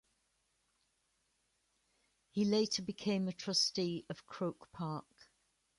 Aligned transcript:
He 2.31 2.43
later 2.43 2.81
became 2.81 3.27
a 3.27 3.33
trustee 3.33 4.03
of 4.09 4.25
Croke 4.25 4.71
Park. 4.71 5.29